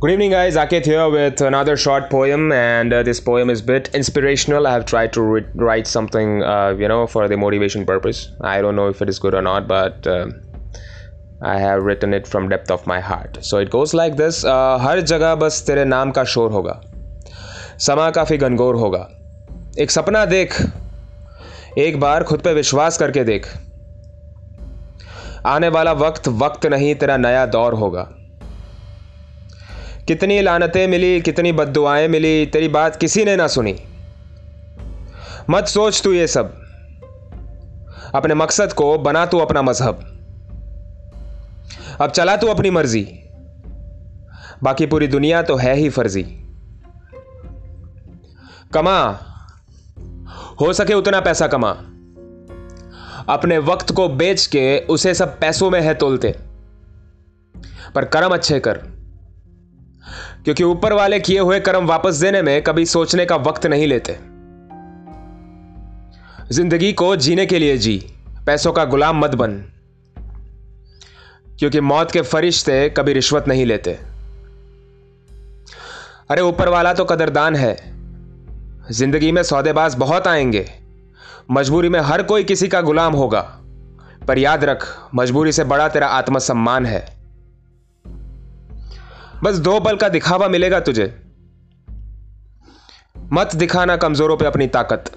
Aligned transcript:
Good 0.00 0.10
evening, 0.10 0.30
guys. 0.30 0.56
Akit 0.56 0.84
here 0.84 1.08
with 1.10 1.40
another 1.40 1.76
short 1.76 2.08
poem, 2.10 2.52
and 2.52 2.92
uh, 2.92 3.02
this 3.02 3.20
poem 3.20 3.50
is 3.50 3.60
a 3.60 3.64
bit 3.64 3.88
inspirational. 3.94 4.66
I 4.66 4.72
have 4.72 4.84
tried 4.84 5.12
to 5.14 5.22
ri- 5.22 5.46
write 5.54 5.86
something, 5.86 6.42
uh, 6.42 6.74
you 6.78 6.88
know, 6.88 7.06
for 7.06 7.28
the 7.28 7.36
motivation 7.36 7.84
purpose. 7.84 8.32
I 8.40 8.60
don't 8.60 8.76
know 8.76 8.88
if 8.88 9.02
it 9.02 9.08
is 9.08 9.18
good 9.18 9.34
or 9.34 9.42
not, 9.42 9.68
but 9.68 10.06
uh, 10.06 10.26
I 11.42 11.58
have 11.58 11.82
written 11.82 12.14
it 12.14 12.26
from 12.26 12.48
depth 12.48 12.70
of 12.70 12.86
my 12.86 13.00
heart. 13.00 13.38
So 13.40 13.58
it 13.58 13.70
goes 13.70 13.94
like 13.94 14.16
this: 14.16 14.44
uh, 14.44 14.78
हर 14.82 15.00
जगह 15.12 15.34
बस 15.44 15.62
तेरे 15.66 15.84
नाम 15.84 16.10
का 16.10 16.24
शोर 16.34 16.50
होगा 16.52 16.80
समा 17.86 18.10
काफी 18.10 18.36
घनघोर 18.36 18.74
होगा 18.74 19.08
एक 19.78 19.90
सपना 19.90 20.24
देख 20.24 20.60
एक 21.78 22.00
बार 22.00 22.24
खुद 22.24 22.40
पे 22.42 22.54
विश्वास 22.54 22.98
करके 22.98 23.24
देख 23.24 23.48
आने 25.46 25.68
वाला 25.78 25.92
वक्त 26.04 26.28
वक्त 26.44 26.66
नहीं 26.66 26.94
तेरा 26.94 27.16
नया 27.16 27.46
दौर 27.56 27.74
होगा 27.82 28.08
कितनी 30.11 30.41
लानतें 30.41 30.87
मिली, 30.87 31.21
कितनी 31.21 31.51
बददुआएँ 31.51 32.07
मिली, 32.07 32.45
तेरी 32.45 32.67
बात 32.67 32.95
किसी 32.95 33.25
ने 33.25 33.35
ना 33.35 33.47
सुनी। 33.47 33.79
मत 35.49 35.65
सोच 35.65 36.01
तू 36.03 36.13
ये 36.13 36.27
सब। 36.27 36.61
अपने 38.15 38.33
मकसद 38.33 38.73
को 38.73 38.97
बना 38.97 39.25
तू 39.25 39.39
अपना 39.39 39.61
मज़हब। 39.61 40.25
अब 42.01 42.11
चला 42.11 42.37
तू 42.37 42.47
अपनी 42.47 42.69
मर्ज़ी। 42.69 43.19
बाकी 44.63 44.85
पूरी 44.85 45.07
दुनिया 45.07 45.41
तो 45.41 45.55
है 45.55 45.75
ही 45.75 45.89
फर्जी। 45.89 46.23
कमा। 48.73 49.19
हो 50.61 50.73
सके 50.73 50.93
उतना 50.93 51.21
पैसा 51.21 51.47
कमा। 51.47 51.71
अपने 53.33 53.57
वक्त 53.57 53.91
को 53.91 54.09
बेच 54.09 54.45
के 54.45 54.79
उसे 54.79 55.13
सब 55.13 55.39
पैसों 55.39 55.71
में 55.71 55.81
है 55.81 55.93
तोलते। 55.93 56.35
पर 57.95 58.05
कर्म 58.05 58.29
अच्छे 58.29 58.59
कर। 58.59 59.00
क्योंकि 60.45 60.63
ऊपर 60.63 60.93
वाले 60.93 61.19
किए 61.19 61.39
हुए 61.39 61.59
कर्म 61.59 61.85
वापस 61.85 62.15
देने 62.15 62.41
में 62.41 62.61
कभी 62.61 62.85
सोचने 62.85 63.25
का 63.25 63.35
वक्त 63.35 63.65
नहीं 63.65 63.87
लेते। 63.87 64.13
ज़िंदगी 66.51 66.93
को 66.93 67.15
जीने 67.15 67.45
के 67.45 67.59
लिए 67.59 67.77
जी, 67.77 68.13
पैसों 68.45 68.73
का 68.73 68.85
गुलाम 68.85 69.19
मत 69.19 69.35
बन। 69.35 69.63
क्योंकि 71.59 71.79
मौत 71.79 72.11
के 72.11 72.21
फरिश्ते 72.21 72.89
कभी 72.89 73.13
रिश्वत 73.13 73.47
नहीं 73.47 73.65
लेते। 73.65 73.99
अरे 76.29 76.41
ऊपर 76.41 76.69
वाला 76.69 76.93
तो 76.93 77.05
कदरदान 77.05 77.55
है। 77.55 77.93
ज़िंदगी 78.91 79.31
में 79.31 79.43
सौदेबाज 79.43 79.95
बहुत 79.95 80.27
आएँगे। 80.27 80.71
मजबूरी 81.51 81.89
में 81.89 81.99
हर 81.99 82.23
कोई 82.23 82.43
किसी 82.43 82.67
का 82.67 82.81
गुलाम 82.81 83.13
होगा। 83.13 83.57
पर 84.27 84.37
याद 84.37 84.63
रख, 84.63 84.97
मजबूरी 85.15 85.51
से 85.51 85.63
बड़ा 85.63 85.89
तेरा 85.89 86.07
आत्मसम्मान 86.07 86.85
है। 86.85 87.20
बस 89.43 89.55
दो 89.55 89.79
पल 89.79 89.95
का 89.97 90.09
दिखावा 90.09 90.47
मिलेगा 90.47 90.79
तुझे। 90.79 91.21
मत 93.33 93.55
दिखाना 93.55 93.97
कमजोरों 93.97 94.37
पे 94.37 94.45
अपनी 94.45 94.67
ताकत। 94.67 95.11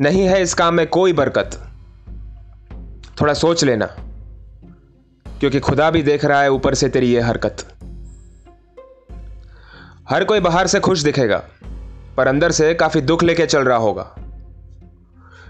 नहीं 0.00 0.26
है 0.26 0.42
इस 0.42 0.54
काम 0.54 0.74
में 0.74 0.86
कोई 0.86 1.12
बरकत। 1.12 1.72
थोड़ा 3.20 3.34
सोच 3.34 3.64
लेना, 3.64 3.86
क्योंकि 5.40 5.60
खुदा 5.60 5.90
भी 5.90 6.02
देख 6.02 6.24
रहा 6.24 6.42
है 6.42 6.50
ऊपर 6.50 6.74
से 6.74 6.88
तेरी 6.88 7.14
ये 7.14 7.20
हरकत। 7.20 7.74
हर 10.10 10.24
कोई 10.24 10.40
बाहर 10.40 10.66
से 10.66 10.80
खुश 10.80 11.02
दिखेगा, 11.02 11.42
पर 12.16 12.26
अंदर 12.26 12.50
से 12.50 12.74
काफ़ी 12.74 13.00
दुख 13.00 13.22
लेके 13.22 13.46
चल 13.46 13.64
रहा 13.64 13.78
होगा। 13.78 14.14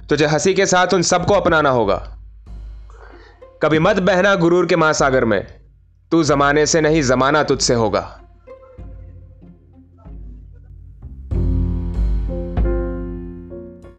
तुझे 0.08 0.26
हँसी 0.26 0.54
के 0.54 0.66
साथ 0.66 0.94
उन 0.94 1.02
सबको 1.02 1.34
अपनाना 1.34 1.70
होगा। 1.70 2.18
कभी 3.62 3.78
मत 3.78 3.96
बहना 3.96 4.34
गुरूर 4.34 4.66
के 4.66 4.76
महासागर 4.76 5.24
में। 5.24 5.57
तू 6.10 6.24
जमाने 6.24 6.66
से 6.66 6.80
नहीं 6.80 7.02
जमाना 7.02 7.42
तुझसे 7.42 7.74
होगा। 7.74 8.20